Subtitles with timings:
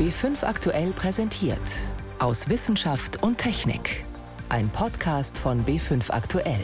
[0.00, 1.58] B5 aktuell präsentiert.
[2.18, 4.02] Aus Wissenschaft und Technik.
[4.48, 6.62] Ein Podcast von B5 aktuell.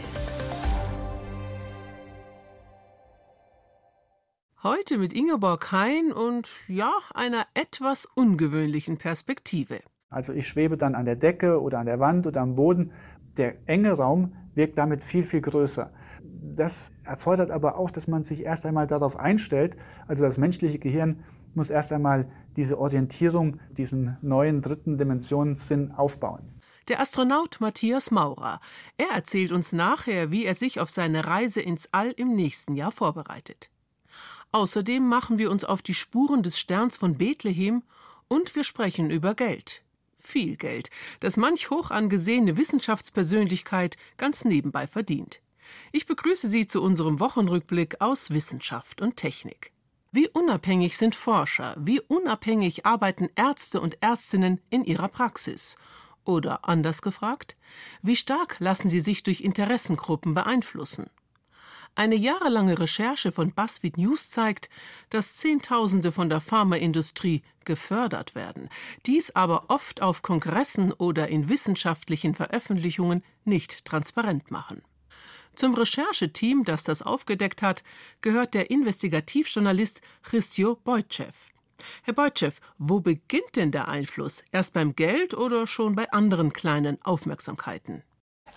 [4.63, 9.81] Heute mit Ingeborg Hein und ja, einer etwas ungewöhnlichen Perspektive.
[10.09, 12.91] Also ich schwebe dann an der Decke oder an der Wand oder am Boden.
[13.37, 15.91] Der enge Raum wirkt damit viel, viel größer.
[16.23, 19.77] Das erfordert aber auch, dass man sich erst einmal darauf einstellt.
[20.07, 21.23] Also das menschliche Gehirn
[21.57, 26.61] muss erst einmal diese Orientierung, diesen neuen dritten Dimensionssinn aufbauen.
[26.87, 28.61] Der Astronaut Matthias Maurer.
[28.95, 32.93] Er erzählt uns nachher, wie er sich auf seine Reise ins All im nächsten Jahr
[32.93, 33.69] vorbereitet.
[34.53, 37.83] Außerdem machen wir uns auf die Spuren des Sterns von Bethlehem
[38.29, 39.83] und wir sprechen über Geld.
[40.15, 40.89] Viel Geld,
[41.19, 45.41] das manch hoch angesehene Wissenschaftspersönlichkeit ganz nebenbei verdient.
[45.91, 49.73] Ich begrüße Sie zu unserem Wochenrückblick aus Wissenschaft und Technik.
[50.11, 51.75] Wie unabhängig sind Forscher?
[51.79, 55.77] Wie unabhängig arbeiten Ärzte und Ärztinnen in ihrer Praxis?
[56.23, 57.55] Oder anders gefragt,
[58.01, 61.09] wie stark lassen sie sich durch Interessengruppen beeinflussen?
[61.95, 64.69] Eine jahrelange Recherche von BuzzFeed News zeigt,
[65.09, 68.69] dass Zehntausende von der Pharmaindustrie gefördert werden,
[69.07, 74.83] dies aber oft auf Kongressen oder in wissenschaftlichen Veröffentlichungen nicht transparent machen.
[75.57, 77.83] Zum Rechercheteam, das das aufgedeckt hat,
[78.21, 81.33] gehört der Investigativjournalist Christio Bojcev.
[82.03, 84.45] Herr Bojcev, wo beginnt denn der Einfluss?
[84.51, 88.03] Erst beim Geld oder schon bei anderen kleinen Aufmerksamkeiten?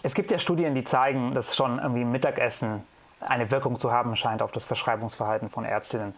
[0.02, 2.82] Es gibt ja Studien, die zeigen, dass schon irgendwie Mittagessen
[3.20, 6.14] eine Wirkung zu haben scheint auf das Verschreibungsverhalten von Ärztinnen.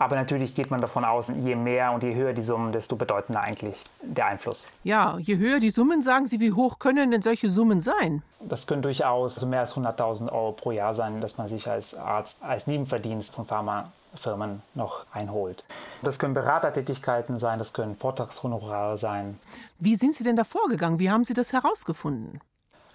[0.00, 3.42] Aber natürlich geht man davon aus, je mehr und je höher die Summen, desto bedeutender
[3.42, 4.66] eigentlich der Einfluss.
[4.82, 8.22] Ja, je höher die Summen, sagen Sie, wie hoch können denn solche Summen sein?
[8.40, 12.34] Das können durchaus mehr als 100.000 Euro pro Jahr sein, dass man sich als Arzt
[12.40, 15.64] als Nebenverdienst von Pharmafirmen noch einholt.
[16.00, 19.38] Das können Beratertätigkeiten sein, das können Vortragshonorare sein.
[19.80, 20.98] Wie sind Sie denn da vorgegangen?
[20.98, 22.40] Wie haben Sie das herausgefunden?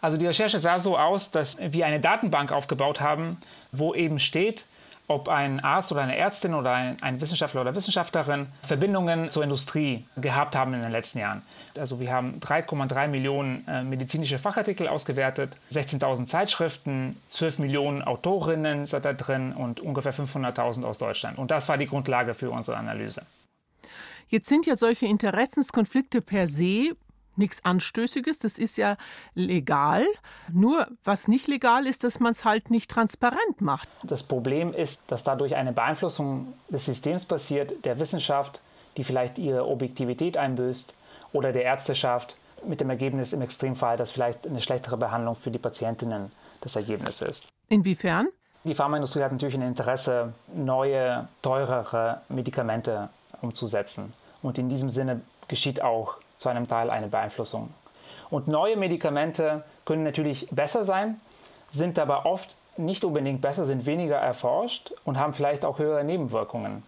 [0.01, 3.37] Also die Recherche sah so aus, dass wir eine Datenbank aufgebaut haben,
[3.71, 4.65] wo eben steht,
[5.07, 10.05] ob ein Arzt oder eine Ärztin oder ein, ein, Wissenschaftler oder Wissenschaftlerin Verbindungen zur Industrie
[10.17, 11.43] gehabt haben in den letzten Jahren.
[11.77, 19.05] Also wir haben 3,3 Millionen äh, medizinische Fachartikel ausgewertet, 16.000 Zeitschriften, 12 Millionen Autorinnen sind
[19.05, 21.37] da drin und ungefähr 500.000 aus Deutschland.
[21.37, 23.21] Und das war die Grundlage für unsere Analyse.
[24.27, 26.95] Jetzt sind ja solche Interessenskonflikte per se
[27.37, 28.97] nichts Anstößiges, das ist ja
[29.33, 30.05] legal.
[30.51, 33.89] Nur was nicht legal ist, dass man es halt nicht transparent macht.
[34.03, 38.61] Das Problem ist, dass dadurch eine Beeinflussung des Systems passiert, der Wissenschaft,
[38.97, 40.93] die vielleicht ihre Objektivität einbüßt,
[41.33, 42.35] oder der Ärzteschaft,
[42.65, 46.31] mit dem Ergebnis im Extremfall, dass vielleicht eine schlechtere Behandlung für die Patientinnen
[46.61, 47.45] das Ergebnis ist.
[47.69, 48.27] Inwiefern?
[48.63, 53.09] Die Pharmaindustrie hat natürlich ein Interesse, neue, teurere Medikamente
[53.41, 54.13] umzusetzen.
[54.41, 57.73] Und in diesem Sinne geschieht auch zu einem Teil eine Beeinflussung.
[58.29, 61.19] Und neue Medikamente können natürlich besser sein,
[61.71, 66.83] sind aber oft nicht unbedingt besser, sind weniger erforscht und haben vielleicht auch höhere Nebenwirkungen.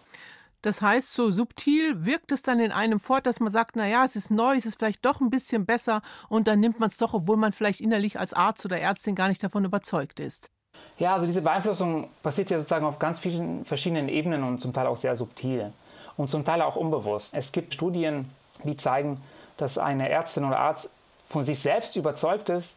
[0.62, 4.16] Das heißt, so subtil wirkt es dann in einem fort, dass man sagt, naja, es
[4.16, 7.14] ist neu, es ist vielleicht doch ein bisschen besser und dann nimmt man es doch,
[7.14, 10.50] obwohl man vielleicht innerlich als Arzt oder Ärztin gar nicht davon überzeugt ist.
[10.98, 14.88] Ja, also diese Beeinflussung passiert ja sozusagen auf ganz vielen verschiedenen Ebenen und zum Teil
[14.88, 15.72] auch sehr subtil
[16.16, 17.32] und zum Teil auch unbewusst.
[17.34, 18.28] Es gibt Studien,
[18.64, 19.22] die zeigen,
[19.58, 20.88] dass eine Ärztin oder Arzt
[21.28, 22.76] von sich selbst überzeugt ist,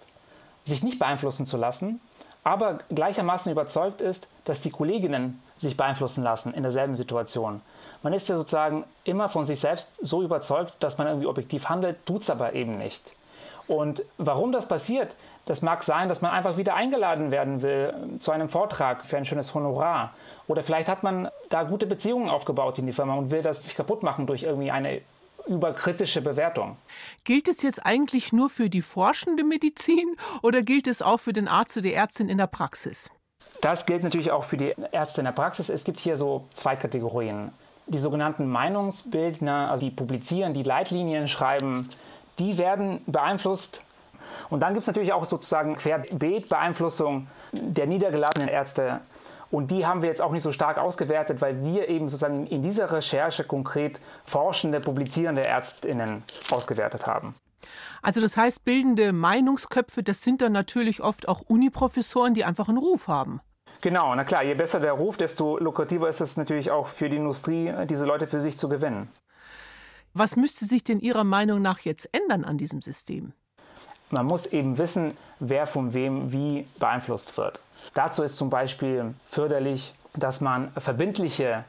[0.66, 2.02] sich nicht beeinflussen zu lassen,
[2.44, 7.62] aber gleichermaßen überzeugt ist, dass die Kolleginnen sich beeinflussen lassen in derselben Situation.
[8.04, 12.04] Man ist ja sozusagen immer von sich selbst so überzeugt, dass man irgendwie objektiv handelt,
[12.06, 13.02] tut es aber eben nicht.
[13.68, 15.16] Und warum das passiert,
[15.46, 19.26] das mag sein, dass man einfach wieder eingeladen werden will zu einem Vortrag für ein
[19.26, 20.14] schönes Honorar.
[20.48, 23.76] Oder vielleicht hat man da gute Beziehungen aufgebaut in die Firma und will das sich
[23.76, 25.02] kaputt machen durch irgendwie eine
[25.48, 26.78] über kritische Bewertung.
[27.24, 31.48] Gilt es jetzt eigentlich nur für die forschende Medizin oder gilt es auch für den
[31.48, 33.12] Arzt oder die Ärztin in der Praxis?
[33.62, 35.70] Das gilt natürlich auch für die Ärzte in der Praxis.
[35.70, 37.52] Es gibt hier so zwei Kategorien.
[37.88, 41.90] Die sogenannten Meinungsbildner, also die publizieren, die Leitlinien schreiben,
[42.40, 43.82] die werden beeinflusst.
[44.50, 49.02] Und dann gibt es natürlich auch sozusagen querbeet Beeinflussung der niedergelassenen Ärzte
[49.52, 52.64] und die haben wir jetzt auch nicht so stark ausgewertet, weil wir eben sozusagen in
[52.64, 57.36] dieser Recherche konkret forschende, publizierende Ärztinnen ausgewertet haben.
[58.02, 62.80] Also das heißt, bildende Meinungsköpfe, das sind dann natürlich oft auch Uniprofessoren, die einfach einen
[62.80, 63.42] Ruf haben.
[63.82, 67.18] Genau, na klar, je besser der Ruf, desto lukrativer ist es natürlich auch für die
[67.18, 69.10] Industrie, diese Leute für sich zu gewinnen.
[70.14, 73.34] Was müsste sich denn Ihrer Meinung nach jetzt ändern an diesem System?
[74.12, 77.62] Man muss eben wissen, wer von wem wie beeinflusst wird.
[77.94, 81.64] Dazu ist zum Beispiel förderlich, dass man verbindliche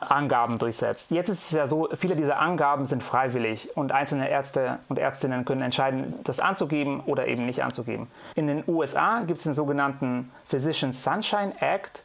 [0.00, 1.10] Angaben durchsetzt.
[1.10, 5.44] Jetzt ist es ja so, viele dieser Angaben sind freiwillig und einzelne Ärzte und Ärztinnen
[5.44, 8.08] können entscheiden, das anzugeben oder eben nicht anzugeben.
[8.34, 12.02] In den USA gibt es den sogenannten Physician Sunshine Act,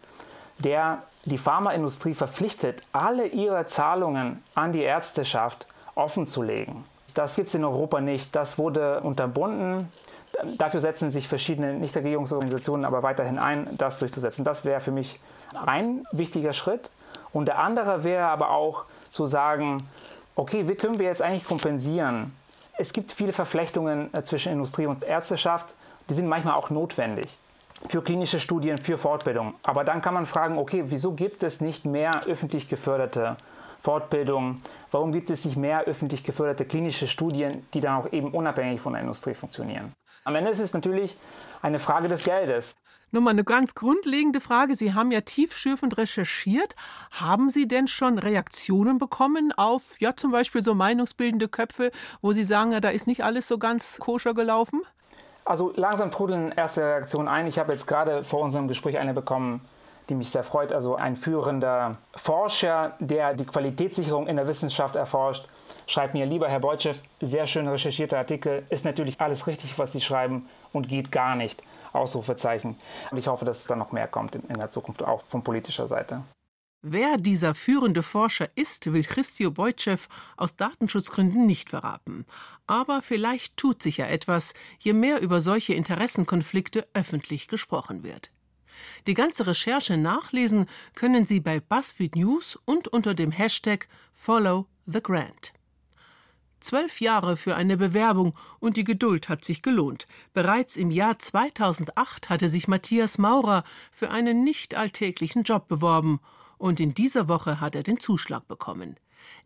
[0.59, 5.65] der die Pharmaindustrie verpflichtet, alle ihre Zahlungen an die Ärzteschaft
[5.95, 6.83] offenzulegen.
[7.15, 8.35] Das gibt es in Europa nicht.
[8.35, 9.91] Das wurde unterbunden.
[10.57, 14.43] Dafür setzen sich verschiedene Nichtregierungsorganisationen aber weiterhin ein, das durchzusetzen.
[14.43, 15.19] Das wäre für mich
[15.65, 16.91] ein wichtiger Schritt.
[17.31, 19.89] Und der andere wäre aber auch zu sagen,
[20.35, 22.35] okay, wie können wir jetzt eigentlich kompensieren?
[22.77, 25.73] Es gibt viele Verflechtungen äh, zwischen Industrie und Ärzteschaft,
[26.09, 27.25] die sind manchmal auch notwendig
[27.87, 29.53] für klinische Studien, für Fortbildung.
[29.63, 33.37] Aber dann kann man fragen, okay, wieso gibt es nicht mehr öffentlich geförderte
[33.85, 34.61] Fortbildung?
[34.89, 38.93] Warum gibt es nicht mehr öffentlich geförderte klinische Studien, die dann auch eben unabhängig von
[38.93, 39.93] der Industrie funktionieren?
[40.23, 41.15] Am Ende ist es natürlich
[41.61, 42.75] eine Frage des Geldes.
[43.11, 44.75] Nur mal eine ganz grundlegende Frage.
[44.75, 46.75] Sie haben ja tiefschürfend recherchiert.
[47.11, 51.91] Haben Sie denn schon Reaktionen bekommen auf, ja, zum Beispiel so meinungsbildende Köpfe,
[52.21, 54.81] wo Sie sagen, ja, da ist nicht alles so ganz koscher gelaufen?
[55.45, 57.45] Also langsam trudeln erste Reaktionen ein.
[57.45, 59.61] Ich habe jetzt gerade vor unserem Gespräch eine bekommen,
[60.09, 60.71] die mich sehr freut.
[60.71, 65.47] Also ein führender Forscher, der die Qualitätssicherung in der Wissenschaft erforscht,
[65.87, 70.01] schreibt mir, lieber Herr Beutschew, sehr schön recherchierter Artikel, ist natürlich alles richtig, was Sie
[70.01, 71.61] schreiben und geht gar nicht.
[71.95, 72.77] Ausrufezeichen.
[73.09, 75.43] Und ich hoffe, dass es da noch mehr kommt in, in der Zukunft, auch von
[75.43, 76.23] politischer Seite.
[76.87, 79.97] Wer dieser führende Forscher ist, will Christio Beutschew
[80.37, 82.25] aus Datenschutzgründen nicht verraten.
[82.67, 88.29] Aber vielleicht tut sich ja etwas, je mehr über solche Interessenkonflikte öffentlich gesprochen wird.
[89.07, 95.01] Die ganze Recherche nachlesen können Sie bei BuzzFeed News und unter dem Hashtag Follow the
[95.01, 95.53] Grant.
[96.59, 100.07] Zwölf Jahre für eine Bewerbung und die Geduld hat sich gelohnt.
[100.33, 106.19] Bereits im Jahr 2008 hatte sich Matthias Maurer für einen nicht alltäglichen Job beworben
[106.57, 108.95] und in dieser Woche hat er den Zuschlag bekommen.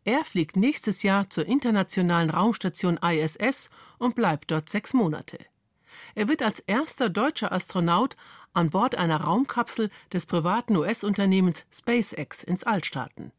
[0.06, 5.40] Er fliegt nächstes Jahr zur internationalen Raumstation ISS und bleibt dort sechs Monate.
[6.16, 8.16] Er wird als erster deutscher Astronaut
[8.54, 13.32] an Bord einer Raumkapsel des privaten US-Unternehmens SpaceX ins All starten.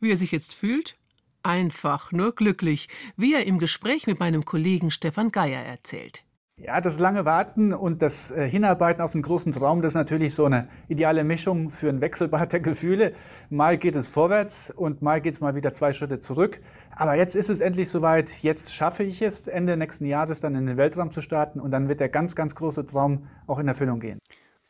[0.00, 0.96] Wie er sich jetzt fühlt?
[1.42, 6.24] Einfach nur glücklich, wie er im Gespräch mit meinem Kollegen Stefan Geier erzählt.
[6.60, 10.34] Ja, das lange Warten und das äh, Hinarbeiten auf einen großen Traum, das ist natürlich
[10.34, 13.12] so eine ideale Mischung für ein Wechselbad der Gefühle.
[13.48, 16.60] Mal geht es vorwärts und mal geht es mal wieder zwei Schritte zurück.
[16.96, 18.28] Aber jetzt ist es endlich soweit.
[18.42, 21.88] Jetzt schaffe ich es, Ende nächsten Jahres dann in den Weltraum zu starten und dann
[21.88, 24.18] wird der ganz, ganz große Traum auch in Erfüllung gehen.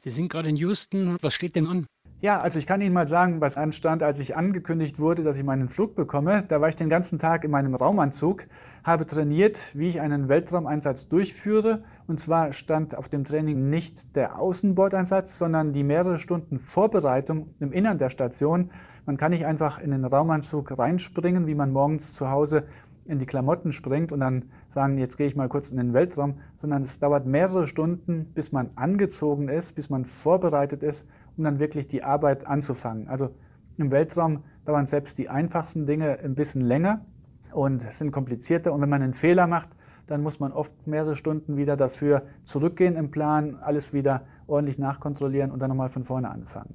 [0.01, 1.17] Sie sind gerade in Houston.
[1.23, 1.89] Was steht denn an?
[2.21, 5.43] Ja, also ich kann Ihnen mal sagen, was anstand, als ich angekündigt wurde, dass ich
[5.43, 6.45] meinen Flug bekomme.
[6.47, 8.47] Da war ich den ganzen Tag in meinem Raumanzug,
[8.85, 11.83] habe trainiert, wie ich einen Weltraumeinsatz durchführe.
[12.07, 17.73] Und zwar stand auf dem Training nicht der Außenbordeinsatz, sondern die mehrere Stunden Vorbereitung im
[17.73, 18.71] Innern der Station.
[19.05, 22.69] Man kann nicht einfach in den Raumanzug reinspringen, wie man morgens zu Hause
[23.09, 26.35] in die Klamotten springt und dann sagen, jetzt gehe ich mal kurz in den Weltraum,
[26.59, 31.07] sondern es dauert mehrere Stunden, bis man angezogen ist, bis man vorbereitet ist
[31.39, 33.09] um dann wirklich die Arbeit anzufangen.
[33.09, 33.31] Also
[33.79, 37.07] im Weltraum dauern selbst die einfachsten Dinge ein bisschen länger
[37.53, 38.73] und sind komplizierter.
[38.73, 39.71] Und wenn man einen Fehler macht,
[40.09, 45.51] dann muss man oft mehrere Stunden wieder dafür zurückgehen im Plan, alles wieder ordentlich nachkontrollieren
[45.51, 46.75] und dann nochmal von vorne anfangen.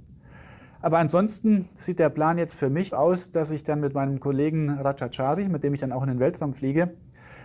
[0.83, 4.69] Aber ansonsten sieht der Plan jetzt für mich aus, dass ich dann mit meinem Kollegen
[4.69, 6.93] Rajachari, mit dem ich dann auch in den Weltraum fliege,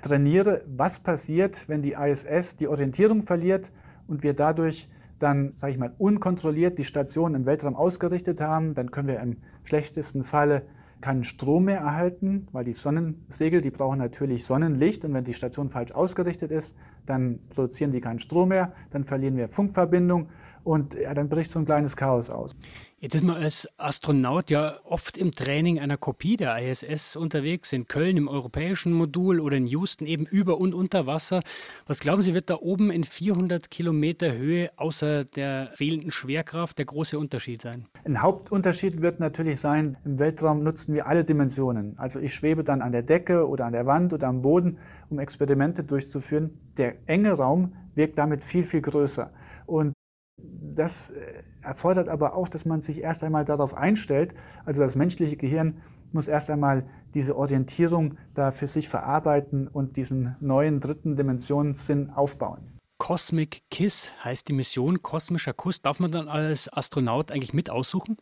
[0.03, 3.71] trainiere, was passiert, wenn die ISS die Orientierung verliert
[4.09, 4.89] und wir dadurch
[5.21, 9.37] dann, sage ich mal, unkontrolliert die Station im Weltraum ausgerichtet haben, dann können wir im
[9.63, 10.63] schlechtesten Falle
[11.01, 15.71] keinen Strom mehr erhalten, weil die Sonnensegel, die brauchen natürlich Sonnenlicht und wenn die Station
[15.71, 20.29] falsch ausgerichtet ist, dann produzieren die keinen Strom mehr, dann verlieren wir Funkverbindung
[20.65, 22.57] und ja, dann bricht so ein kleines Chaos aus.
[23.01, 27.87] Jetzt ist man als Astronaut ja oft im Training einer Kopie der ISS unterwegs, in
[27.87, 31.43] Köln im europäischen Modul oder in Houston eben über und unter Wasser.
[31.87, 36.87] Was glauben Sie, wird da oben in 400 Kilometer Höhe außer der fehlenden Schwerkraft der
[36.87, 37.87] große Unterschied sein?
[38.05, 41.97] Ein Hauptunterschied wird natürlich sein, im Weltraum nutzen wir alle Dimensionen.
[42.01, 44.79] Also ich schwebe dann an der Decke oder an der Wand oder am Boden,
[45.09, 46.59] um Experimente durchzuführen.
[46.77, 49.31] Der enge Raum wirkt damit viel, viel größer.
[49.67, 49.93] Und
[50.39, 54.35] das äh, erfordert aber auch, dass man sich erst einmal darauf einstellt.
[54.65, 55.81] Also das menschliche Gehirn
[56.13, 62.79] muss erst einmal diese Orientierung da für sich verarbeiten und diesen neuen dritten Dimensionssinn aufbauen.
[62.99, 65.83] Cosmic Kiss heißt die Mission, kosmischer Kuss.
[65.83, 68.17] Darf man dann als Astronaut eigentlich mit aussuchen?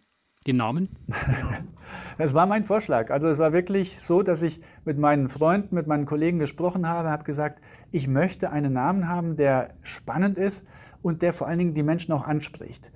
[0.47, 0.91] Den Namen?
[2.19, 3.11] Das war mein Vorschlag.
[3.11, 7.11] Also es war wirklich so, dass ich mit meinen Freunden, mit meinen Kollegen gesprochen habe,
[7.11, 7.61] habe gesagt,
[7.93, 10.65] ich möchte einen Namen haben, der spannend ist,
[11.03, 12.91] und der vor allen Dingen die Menschen auch anspricht.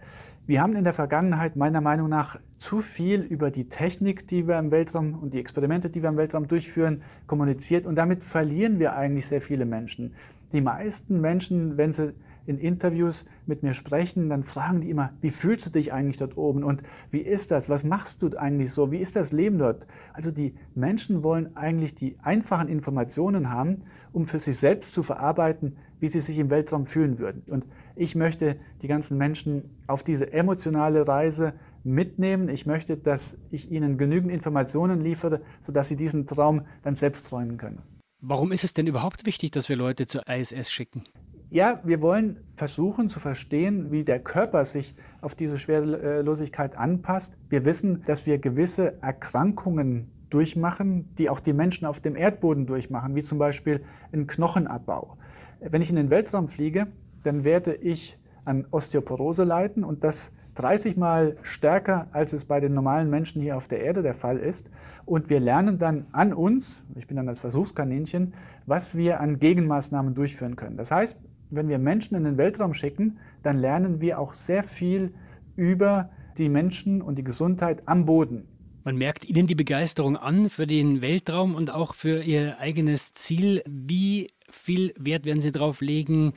[0.46, 4.58] Wir haben in der Vergangenheit meiner Meinung nach zu viel über die Technik, die wir
[4.58, 8.96] im Weltraum und die Experimente, die wir im Weltraum durchführen, kommuniziert und damit verlieren wir
[8.96, 10.14] eigentlich sehr viele Menschen.
[10.52, 12.14] Die meisten Menschen, wenn sie
[12.46, 16.36] in Interviews mit mir sprechen, dann fragen die immer, wie fühlst du dich eigentlich dort
[16.36, 19.86] oben und wie ist das, was machst du eigentlich so, wie ist das Leben dort?
[20.12, 23.82] Also die Menschen wollen eigentlich die einfachen Informationen haben,
[24.12, 27.42] um für sich selbst zu verarbeiten, wie sie sich im Weltraum fühlen würden.
[27.46, 31.52] Und ich möchte die ganzen Menschen auf diese emotionale Reise
[31.84, 32.48] mitnehmen.
[32.48, 37.56] Ich möchte, dass ich ihnen genügend Informationen liefere, sodass sie diesen Traum dann selbst träumen
[37.56, 37.82] können.
[38.22, 41.04] Warum ist es denn überhaupt wichtig, dass wir Leute zur ISS schicken?
[41.52, 47.36] Ja, wir wollen versuchen zu verstehen, wie der Körper sich auf diese Schwerelosigkeit anpasst.
[47.48, 53.16] Wir wissen, dass wir gewisse Erkrankungen durchmachen, die auch die Menschen auf dem Erdboden durchmachen,
[53.16, 55.16] wie zum Beispiel einen Knochenabbau.
[55.58, 56.86] Wenn ich in den Weltraum fliege,
[57.24, 62.74] dann werde ich an Osteoporose leiden und das 30 Mal stärker, als es bei den
[62.74, 64.70] normalen Menschen hier auf der Erde der Fall ist.
[65.04, 68.34] Und wir lernen dann an uns, ich bin dann das Versuchskaninchen,
[68.66, 70.76] was wir an Gegenmaßnahmen durchführen können.
[70.76, 71.18] Das heißt,
[71.50, 75.12] wenn wir Menschen in den Weltraum schicken, dann lernen wir auch sehr viel
[75.56, 78.48] über die Menschen und die Gesundheit am Boden.
[78.84, 83.62] Man merkt Ihnen die Begeisterung an für den Weltraum und auch für Ihr eigenes Ziel.
[83.68, 86.32] Wie viel Wert werden Sie darauf legen,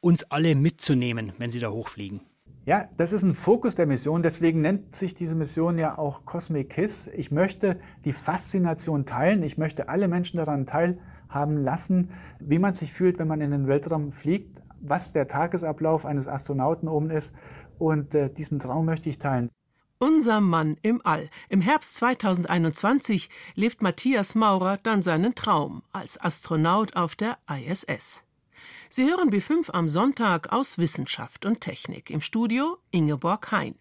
[0.00, 2.20] uns alle mitzunehmen, wenn Sie da hochfliegen?
[2.64, 4.22] Ja, das ist ein Fokus der Mission.
[4.22, 7.08] Deswegen nennt sich diese Mission ja auch Cosmic Kiss.
[7.08, 9.42] Ich möchte die Faszination teilen.
[9.42, 13.50] Ich möchte alle Menschen daran teilhaben haben lassen, wie man sich fühlt, wenn man in
[13.50, 17.32] den Weltraum fliegt, was der Tagesablauf eines Astronauten oben ist.
[17.78, 19.50] Und äh, diesen Traum möchte ich teilen.
[19.98, 21.28] Unser Mann im All.
[21.50, 28.24] Im Herbst 2021 lebt Matthias Maurer dann seinen Traum als Astronaut auf der ISS.
[28.88, 32.10] Sie hören B5 am Sonntag aus Wissenschaft und Technik.
[32.10, 33.74] Im Studio Ingeborg Hein.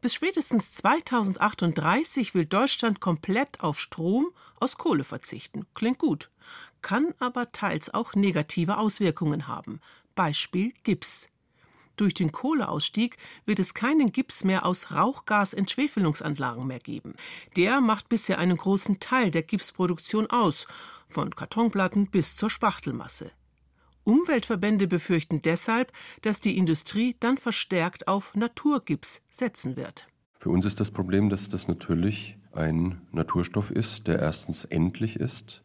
[0.00, 4.28] Bis spätestens 2038 will Deutschland komplett auf Strom
[4.60, 5.66] aus Kohle verzichten.
[5.74, 6.30] Klingt gut
[6.84, 9.80] kann aber teils auch negative Auswirkungen haben.
[10.14, 11.28] Beispiel Gips.
[11.96, 17.14] Durch den Kohleausstieg wird es keinen Gips mehr aus Rauchgasentschwefelungsanlagen mehr geben.
[17.56, 20.66] Der macht bisher einen großen Teil der Gipsproduktion aus,
[21.08, 23.30] von Kartonplatten bis zur Spachtelmasse.
[24.04, 25.92] Umweltverbände befürchten deshalb,
[26.22, 30.06] dass die Industrie dann verstärkt auf Naturgips setzen wird.
[30.38, 35.62] Für uns ist das Problem, dass das natürlich ein Naturstoff ist, der erstens endlich ist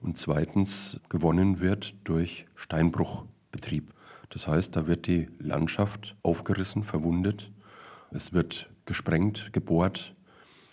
[0.00, 3.92] und zweitens gewonnen wird durch Steinbruchbetrieb.
[4.28, 7.50] Das heißt, da wird die Landschaft aufgerissen, verwundet,
[8.10, 10.14] es wird gesprengt, gebohrt,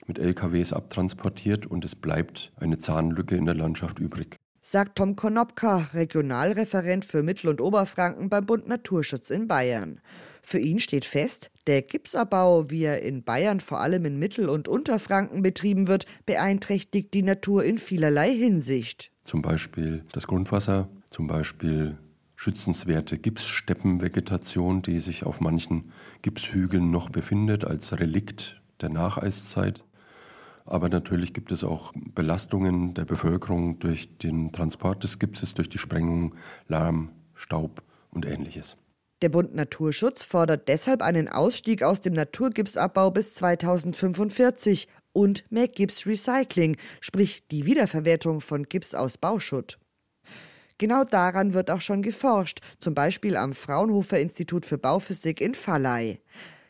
[0.07, 4.35] mit LKWs abtransportiert und es bleibt eine Zahnlücke in der Landschaft übrig.
[4.67, 10.01] Sagt Tom Konopka, Regionalreferent für Mittel- und Oberfranken beim Bund Naturschutz in Bayern.
[10.41, 14.67] Für ihn steht fest, der Gipsabbau, wie er in Bayern vor allem in Mittel- und
[14.67, 21.97] Unterfranken betrieben wird, beeinträchtigt die Natur in vielerlei Hinsicht zum Beispiel das Grundwasser, zum Beispiel
[22.35, 25.91] schützenswerte Gipssteppenvegetation, die sich auf manchen
[26.21, 29.83] Gipshügeln noch befindet als Relikt der Nacheiszeit.
[30.65, 35.77] Aber natürlich gibt es auch Belastungen der Bevölkerung durch den Transport des Gipses, durch die
[35.77, 36.33] Sprengung,
[36.67, 38.75] Lärm, Staub und ähnliches.
[39.21, 46.77] Der Bund Naturschutz fordert deshalb einen Ausstieg aus dem Naturgipsabbau bis 2045 und mehr Gipsrecycling,
[46.99, 49.79] sprich die Wiederverwertung von Gips aus Bauschutt.
[50.77, 56.19] Genau daran wird auch schon geforscht, zum Beispiel am Fraunhofer Institut für Bauphysik in Valley.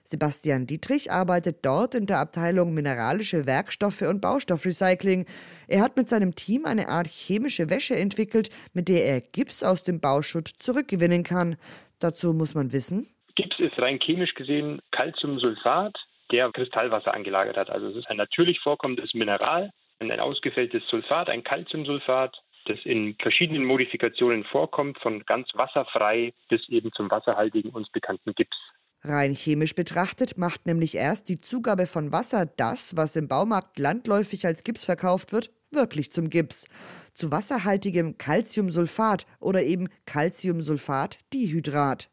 [0.08, 5.26] Sebastian Dietrich arbeitet dort in der Abteilung Mineralische Werkstoffe und Baustoffrecycling.
[5.68, 9.84] Er hat mit seinem Team eine Art chemische Wäsche entwickelt, mit der er Gips aus
[9.84, 11.58] dem Bauschutt zurückgewinnen kann.
[12.00, 13.08] Dazu muss man wissen.
[13.36, 15.98] Gips ist rein chemisch gesehen Calciumsulfat
[16.32, 17.70] der Kristallwasser angelagert hat.
[17.70, 22.36] Also es ist ein natürlich vorkommendes Mineral, ein ausgefälltes Sulfat, ein Calciumsulfat,
[22.66, 28.58] das in verschiedenen Modifikationen vorkommt, von ganz wasserfrei bis eben zum wasserhaltigen uns bekannten Gips.
[29.02, 34.46] Rein chemisch betrachtet macht nämlich erst die Zugabe von Wasser das, was im Baumarkt landläufig
[34.46, 36.68] als Gips verkauft wird, wirklich zum Gips.
[37.14, 42.10] Zu wasserhaltigem Calciumsulfat oder eben Calciumsulfat-Dihydrat.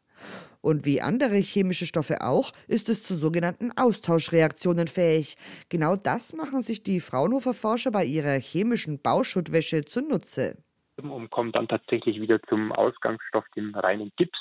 [0.61, 5.35] Und wie andere chemische Stoffe auch, ist es zu sogenannten Austauschreaktionen fähig.
[5.67, 10.55] Genau das machen sich die Fraunhofer Forscher bei ihrer chemischen Bauschuttwäsche zunutze.
[11.01, 14.37] Und kommen dann tatsächlich wieder zum Ausgangsstoff, dem reinen Gips,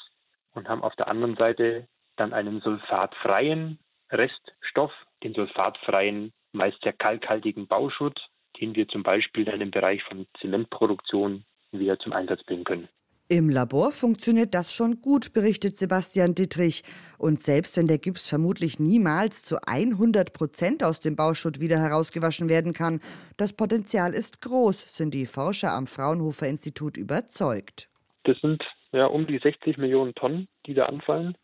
[0.53, 3.79] und haben auf der anderen Seite dann einen sulfatfreien
[4.11, 4.93] Reststoff,
[5.23, 8.21] den sulfatfreien, meist sehr kalkhaltigen Bauschutt,
[8.61, 12.89] den wir zum Beispiel dann im Bereich von Zementproduktion wieder zum Einsatz bringen können.
[13.29, 16.83] Im Labor funktioniert das schon gut, berichtet Sebastian Dittrich.
[17.17, 22.51] Und selbst wenn der Gips vermutlich niemals zu 100 Prozent aus dem Bauschutt wieder herausgewaschen
[22.51, 23.01] werden kann,
[23.39, 27.89] das Potenzial ist groß, sind die Forscher am Fraunhofer Institut überzeugt.
[28.25, 31.35] Das sind ja um die 60 Millionen Tonnen, die da anfallen.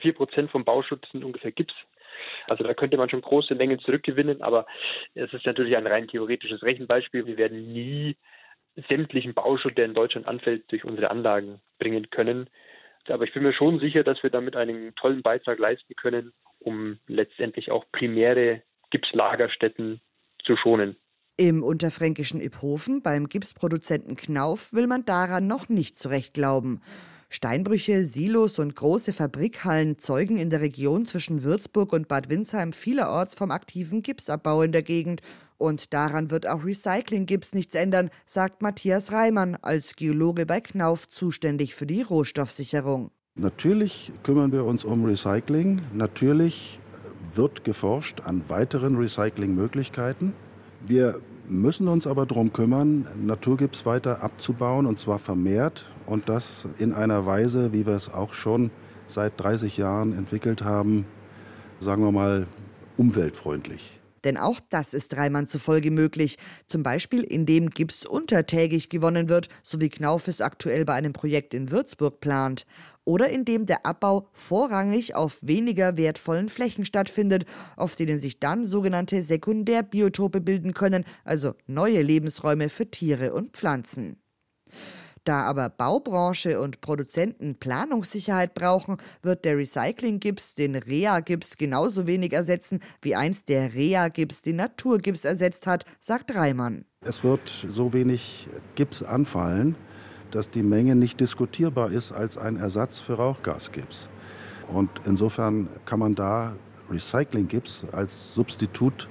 [0.00, 1.74] 4 Prozent vom Bauschutt sind ungefähr Gips.
[2.48, 4.66] Also da könnte man schon große Mengen zurückgewinnen, aber
[5.14, 7.26] es ist natürlich ein rein theoretisches Rechenbeispiel.
[7.26, 8.16] Wir werden nie
[8.88, 12.48] sämtlichen Bauschutt, der in Deutschland anfällt, durch unsere Anlagen bringen können.
[13.08, 16.98] Aber ich bin mir schon sicher, dass wir damit einen tollen Beitrag leisten können, um
[17.06, 20.00] letztendlich auch primäre Gipslagerstätten
[20.44, 20.96] zu schonen.
[21.38, 26.80] Im unterfränkischen Iphofen beim Gipsproduzenten Knauf will man daran noch nicht zurecht glauben.
[27.28, 33.34] Steinbrüche, Silos und große Fabrikhallen zeugen in der Region zwischen Würzburg und Bad Windsheim vielerorts
[33.34, 35.22] vom aktiven Gipsabbau in der Gegend.
[35.58, 41.74] Und daran wird auch Recycling-Gips nichts ändern, sagt Matthias Reimann, als Geologe bei Knauf zuständig
[41.74, 43.10] für die Rohstoffsicherung.
[43.34, 45.80] Natürlich kümmern wir uns um Recycling.
[45.92, 46.78] Natürlich
[47.34, 50.32] wird geforscht an weiteren Recyclingmöglichkeiten.
[50.86, 56.92] Wir müssen uns aber darum kümmern, Naturgips weiter abzubauen und zwar vermehrt und das in
[56.92, 58.70] einer Weise, wie wir es auch schon
[59.06, 61.06] seit 30 Jahren entwickelt haben,
[61.80, 62.46] sagen wir mal
[62.96, 64.00] umweltfreundlich.
[64.24, 66.36] Denn auch das ist Reimann zufolge möglich.
[66.66, 71.54] Zum Beispiel, indem Gips untertägig gewonnen wird, so wie Knauf es aktuell bei einem Projekt
[71.54, 72.66] in Würzburg plant.
[73.06, 77.46] Oder indem der Abbau vorrangig auf weniger wertvollen Flächen stattfindet,
[77.76, 84.16] auf denen sich dann sogenannte Sekundärbiotope bilden können, also neue Lebensräume für Tiere und Pflanzen.
[85.22, 92.80] Da aber Baubranche und Produzenten Planungssicherheit brauchen, wird der Recycling-Gips den Rea-Gips genauso wenig ersetzen,
[93.02, 96.84] wie einst der Rea-Gips den Naturgips ersetzt hat, sagt Reimann.
[97.02, 99.76] Es wird so wenig Gips anfallen,
[100.36, 104.10] dass die Menge nicht diskutierbar ist als ein Ersatz für Rauchgasgips.
[104.68, 106.54] Und insofern kann man da
[106.90, 109.08] Recycling-Gips als Substitut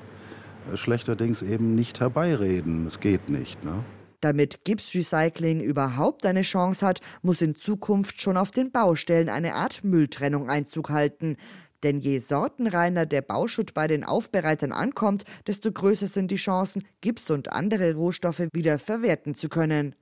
[0.72, 2.86] äh, schlechterdings eben nicht herbeireden.
[2.86, 3.64] Es geht nicht.
[3.66, 3.84] Ne?
[4.22, 9.84] Damit Gipsrecycling überhaupt eine Chance hat, muss in Zukunft schon auf den Baustellen eine Art
[9.84, 11.38] Mülltrennung Einzug halten.
[11.82, 17.32] Denn je sortenreiner der Bauschutt bei den Aufbereitern ankommt, desto größer sind die Chancen, Gips
[17.32, 19.96] und andere Rohstoffe wieder verwerten zu können.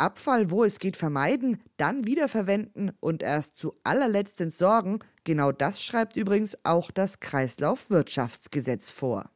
[0.00, 6.16] Abfall, wo es geht, vermeiden, dann wiederverwenden und erst zu allerletzt entsorgen, genau das schreibt
[6.16, 9.30] übrigens auch das Kreislaufwirtschaftsgesetz vor.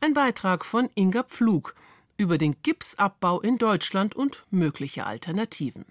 [0.00, 1.74] Ein Beitrag von Inga Pflug
[2.16, 5.84] über den Gipsabbau in Deutschland und mögliche Alternativen.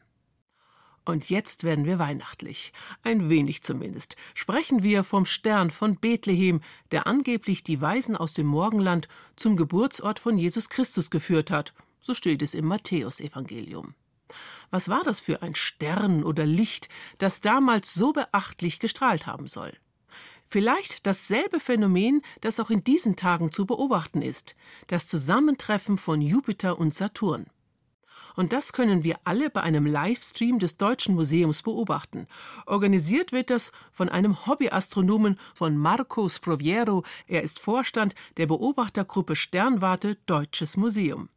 [1.06, 2.72] Und jetzt werden wir weihnachtlich.
[3.04, 4.16] Ein wenig zumindest.
[4.36, 10.20] Sprechen wir vom Stern von Bethlehem, der angeblich die Weisen aus dem Morgenland zum Geburtsort
[10.20, 11.74] von Jesus Christus geführt hat.
[12.02, 13.96] So steht es im Matthäusevangelium.
[14.72, 19.74] Was war das für ein Stern oder Licht, das damals so beachtlich gestrahlt haben soll?
[20.48, 24.56] Vielleicht dasselbe Phänomen, das auch in diesen Tagen zu beobachten ist,
[24.88, 27.46] das Zusammentreffen von Jupiter und Saturn.
[28.36, 32.28] Und das können wir alle bei einem Livestream des Deutschen Museums beobachten.
[32.66, 37.04] Organisiert wird das von einem Hobbyastronomen von Marco Sproviero.
[37.28, 41.30] Er ist Vorstand der Beobachtergruppe Sternwarte Deutsches Museum.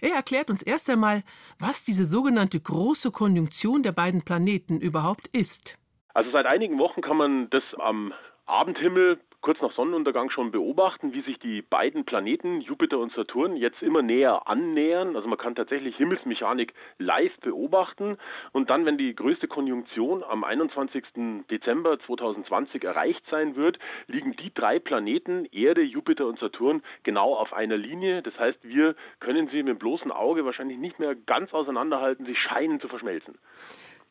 [0.00, 1.22] Er erklärt uns erst einmal,
[1.58, 5.78] was diese sogenannte große Konjunktion der beiden Planeten überhaupt ist.
[6.14, 8.12] Also seit einigen Wochen kann man das am
[8.46, 13.82] Abendhimmel kurz nach Sonnenuntergang schon beobachten, wie sich die beiden Planeten Jupiter und Saturn jetzt
[13.82, 15.16] immer näher annähern.
[15.16, 18.18] Also man kann tatsächlich Himmelsmechanik live beobachten
[18.52, 21.04] und dann, wenn die größte Konjunktion am 21.
[21.50, 27.52] Dezember 2020 erreicht sein wird, liegen die drei Planeten Erde, Jupiter und Saturn genau auf
[27.52, 28.22] einer Linie.
[28.22, 32.26] Das heißt, wir können sie mit dem bloßen Auge wahrscheinlich nicht mehr ganz auseinanderhalten.
[32.26, 33.38] Sie scheinen zu verschmelzen.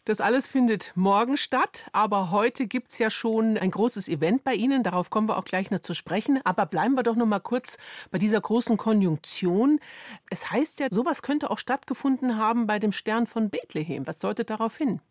[0.08, 4.54] Das alles findet morgen statt, aber heute gibt es ja schon ein großes Event bei
[4.54, 4.82] Ihnen.
[4.82, 6.39] Darauf kommen wir auch gleich noch zu sprechen.
[6.46, 7.78] Aber bleiben wir doch noch mal kurz
[8.10, 9.82] bei dieser großen Konjunktion.
[10.30, 14.08] Es heißt ja, sowas könnte auch stattgefunden haben bei dem Stern von Bethlehem.
[14.08, 15.02] Was deutet darauf hin?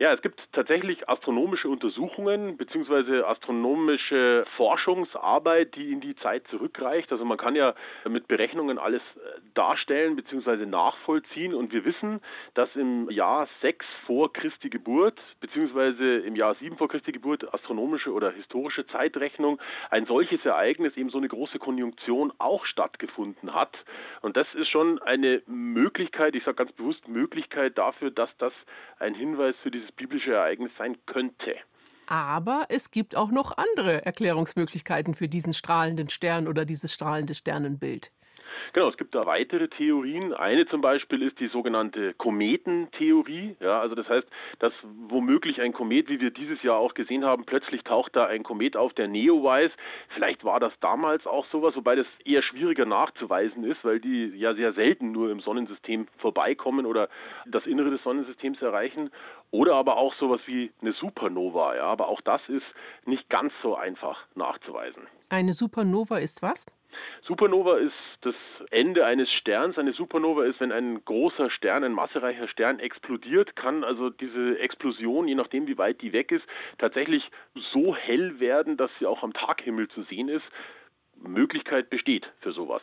[0.00, 3.22] Ja, es gibt tatsächlich astronomische Untersuchungen bzw.
[3.22, 7.12] astronomische Forschungsarbeit, die in die Zeit zurückreicht.
[7.12, 7.74] Also man kann ja
[8.08, 10.66] mit Berechnungen alles äh, darstellen bzw.
[10.66, 12.20] nachvollziehen und wir wissen,
[12.54, 16.26] dass im Jahr 6 vor Christi Geburt bzw.
[16.26, 21.18] im Jahr 7 vor Christi Geburt astronomische oder historische Zeitrechnung ein solches Ereignis, eben so
[21.18, 23.76] eine große Konjunktion auch stattgefunden hat.
[24.22, 28.52] Und das ist schon eine Möglichkeit, ich sage ganz bewusst Möglichkeit dafür, dass das
[28.98, 31.54] ein Hinweis für diese dieses biblische Ereignis sein könnte.
[32.06, 38.10] Aber es gibt auch noch andere Erklärungsmöglichkeiten für diesen strahlenden Stern oder dieses strahlende Sternenbild.
[38.72, 40.32] Genau, es gibt da weitere Theorien.
[40.32, 43.56] Eine zum Beispiel ist die sogenannte Kometentheorie.
[43.60, 44.26] Ja, also das heißt,
[44.58, 44.72] dass
[45.08, 48.76] womöglich ein Komet, wie wir dieses Jahr auch gesehen haben, plötzlich taucht da ein Komet
[48.76, 49.72] auf, der Neowise.
[50.10, 54.54] Vielleicht war das damals auch sowas, wobei das eher schwieriger nachzuweisen ist, weil die ja
[54.54, 57.08] sehr selten nur im Sonnensystem vorbeikommen oder
[57.46, 59.10] das Innere des Sonnensystems erreichen.
[59.54, 61.76] Oder aber auch sowas wie eine Supernova.
[61.76, 62.66] Ja, aber auch das ist
[63.06, 65.06] nicht ganz so einfach nachzuweisen.
[65.30, 66.66] Eine Supernova ist was?
[67.22, 68.34] Supernova ist das
[68.72, 69.78] Ende eines Sterns.
[69.78, 75.28] Eine Supernova ist, wenn ein großer Stern, ein massereicher Stern explodiert, kann also diese Explosion,
[75.28, 76.44] je nachdem wie weit die weg ist,
[76.78, 80.44] tatsächlich so hell werden, dass sie auch am Taghimmel zu sehen ist.
[81.16, 82.82] Möglichkeit besteht für sowas.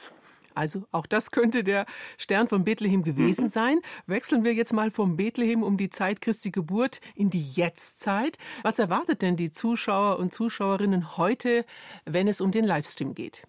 [0.55, 1.85] Also auch das könnte der
[2.17, 3.49] Stern von Bethlehem gewesen mhm.
[3.49, 3.79] sein.
[4.07, 8.37] Wechseln wir jetzt mal vom Bethlehem um die Zeit Christi Geburt in die Jetztzeit.
[8.63, 11.65] Was erwartet denn die Zuschauer und Zuschauerinnen heute,
[12.05, 13.43] wenn es um den Livestream geht?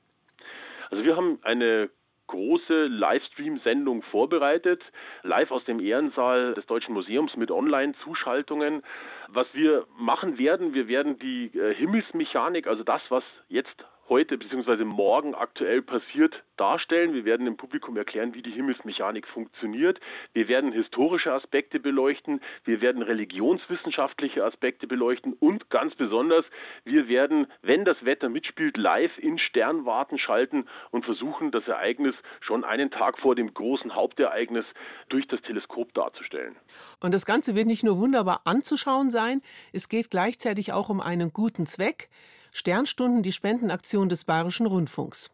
[0.90, 1.90] Also wir haben eine
[2.32, 4.82] große Livestream-Sendung vorbereitet,
[5.22, 8.82] live aus dem Ehrensaal des Deutschen Museums mit Online-Zuschaltungen.
[9.28, 13.74] Was wir machen werden, wir werden die äh, Himmelsmechanik, also das, was jetzt
[14.08, 14.84] heute bzw.
[14.84, 17.14] morgen aktuell passiert, darstellen.
[17.14, 20.00] Wir werden dem Publikum erklären, wie die Himmelsmechanik funktioniert.
[20.32, 22.40] Wir werden historische Aspekte beleuchten.
[22.64, 25.32] Wir werden religionswissenschaftliche Aspekte beleuchten.
[25.34, 26.44] Und ganz besonders,
[26.84, 32.64] wir werden, wenn das Wetter mitspielt, live in Sternwarten schalten und versuchen, das Ereignis schon
[32.64, 34.66] einen Tag vor dem großen Hauptereignis
[35.08, 36.56] durch das Teleskop darzustellen.
[37.00, 41.32] Und das Ganze wird nicht nur wunderbar anzuschauen sein, es geht gleichzeitig auch um einen
[41.32, 42.08] guten Zweck.
[42.52, 45.30] Sternstunden die Spendenaktion des Bayerischen Rundfunks.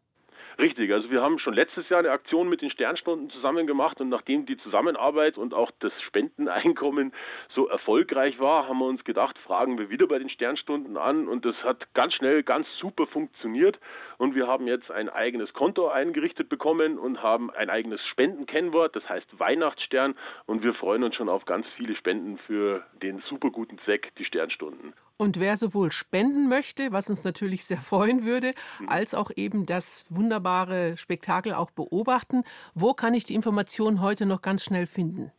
[0.58, 4.08] Richtig, also wir haben schon letztes Jahr eine Aktion mit den Sternstunden zusammen gemacht und
[4.08, 7.12] nachdem die Zusammenarbeit und auch das Spendeneinkommen
[7.54, 11.44] so erfolgreich war, haben wir uns gedacht, fragen wir wieder bei den Sternstunden an und
[11.44, 13.78] das hat ganz schnell, ganz super funktioniert
[14.16, 19.08] und wir haben jetzt ein eigenes Konto eingerichtet bekommen und haben ein eigenes Spendenkennwort, das
[19.08, 23.78] heißt Weihnachtsstern und wir freuen uns schon auf ganz viele Spenden für den super guten
[23.84, 24.92] Zweck, die Sternstunden.
[25.20, 28.88] Und wer sowohl spenden möchte, was uns natürlich sehr freuen würde, mhm.
[28.88, 34.42] als auch eben das wunderbare Spektakel auch beobachten, wo kann ich die Informationen heute noch
[34.42, 35.32] ganz schnell finden?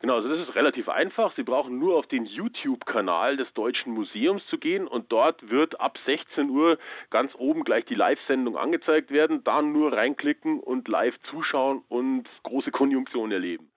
[0.00, 1.32] Genau, also das ist relativ einfach.
[1.36, 5.96] Sie brauchen nur auf den YouTube-Kanal des Deutschen Museums zu gehen und dort wird ab
[6.06, 6.78] 16 Uhr
[7.10, 9.44] ganz oben gleich die Live-Sendung angezeigt werden.
[9.44, 13.71] Da nur reinklicken und live zuschauen und große Konjunktion erleben.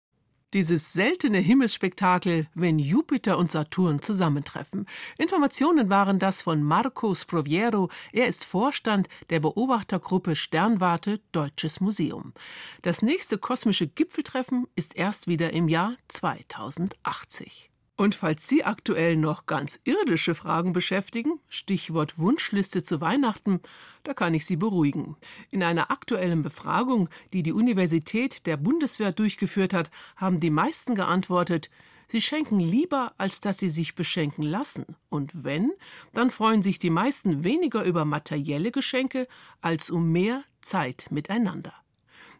[0.54, 4.86] Dieses seltene Himmelsspektakel, wenn Jupiter und Saturn zusammentreffen.
[5.18, 7.90] Informationen waren das von Marco Sproviero.
[8.12, 12.34] Er ist Vorstand der Beobachtergruppe Sternwarte Deutsches Museum.
[12.82, 17.73] Das nächste kosmische Gipfeltreffen ist erst wieder im Jahr 2080.
[17.96, 23.60] Und falls Sie aktuell noch ganz irdische Fragen beschäftigen, Stichwort Wunschliste zu Weihnachten,
[24.02, 25.16] da kann ich Sie beruhigen.
[25.52, 31.70] In einer aktuellen Befragung, die die Universität der Bundeswehr durchgeführt hat, haben die meisten geantwortet,
[32.08, 34.84] Sie schenken lieber, als dass Sie sich beschenken lassen.
[35.08, 35.72] Und wenn,
[36.12, 39.28] dann freuen sich die meisten weniger über materielle Geschenke
[39.60, 41.72] als um mehr Zeit miteinander.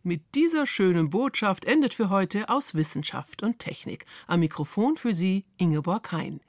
[0.07, 4.05] Mit dieser schönen Botschaft endet für heute aus Wissenschaft und Technik.
[4.27, 6.41] Am Mikrofon für Sie Ingeborg Hein.